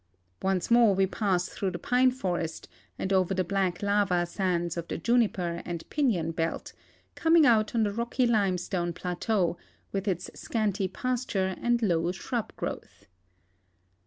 [0.41, 2.67] Once more we pass through the pine forest
[2.97, 6.73] and over the black lava sands of the juniper and pinon belt,
[7.13, 9.57] coming out on the rocky limestone plateau,
[9.91, 13.05] with its scanty pasture and low shrub growth.